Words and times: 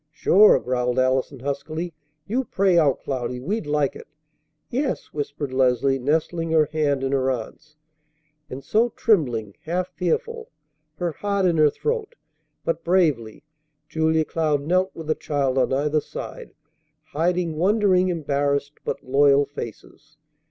"Sure!" 0.11 0.57
growled 0.57 0.97
Allison 0.97 1.41
huskily. 1.41 1.93
"You 2.25 2.43
pray 2.43 2.75
out, 2.75 3.01
Cloudy. 3.01 3.39
We'd 3.39 3.67
like 3.67 3.95
it." 3.95 4.07
"Yes," 4.71 5.13
whispered 5.13 5.53
Leslie, 5.53 5.99
nestling 5.99 6.49
her 6.49 6.65
hand 6.65 7.03
in 7.03 7.11
her 7.11 7.29
aunt's. 7.29 7.75
And 8.49 8.63
so, 8.63 8.89
trembling, 8.89 9.53
half 9.61 9.89
fearful, 9.89 10.49
her 10.95 11.11
heart 11.11 11.45
in 11.45 11.57
her 11.57 11.69
throat, 11.69 12.15
but 12.65 12.83
bravely, 12.83 13.43
Julia 13.87 14.25
Cloud 14.25 14.63
knelt 14.63 14.89
with 14.95 15.07
a 15.07 15.13
child 15.13 15.59
on 15.59 15.71
either 15.71 16.01
side, 16.01 16.55
hiding 17.09 17.55
wondering, 17.55 18.09
embarrassed, 18.09 18.79
but 18.83 19.03
loyal 19.03 19.45
faces. 19.45 20.17